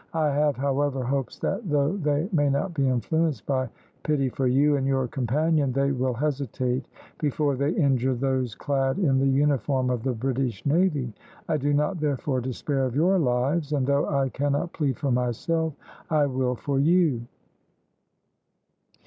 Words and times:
"I 0.15 0.29
have, 0.31 0.55
however, 0.57 1.03
hopes 1.03 1.37
that 1.41 1.69
though 1.69 1.95
they 1.95 2.27
may 2.31 2.49
not 2.49 2.73
be 2.73 2.87
influenced 2.87 3.45
by 3.45 3.69
pity 4.01 4.29
for 4.29 4.47
you 4.47 4.75
and 4.77 4.87
your 4.87 5.07
companion, 5.07 5.71
they 5.71 5.91
will 5.91 6.15
hesitate 6.15 6.87
before 7.19 7.55
they 7.55 7.69
injure 7.73 8.15
those 8.15 8.55
clad 8.55 8.97
in 8.97 9.19
the 9.19 9.27
uniform 9.27 9.91
of 9.91 10.01
the 10.01 10.13
British 10.13 10.65
navy. 10.65 11.13
I 11.47 11.57
do 11.57 11.71
not, 11.71 11.99
therefore, 11.99 12.41
despair 12.41 12.87
of 12.87 12.95
your 12.95 13.19
lives; 13.19 13.73
and 13.73 13.85
though 13.85 14.07
I 14.09 14.29
cannot 14.29 14.73
plead 14.73 14.97
for 14.97 15.11
myself 15.11 15.75
I 16.09 16.25
will 16.25 16.55
for 16.55 16.79
you." 16.79 17.21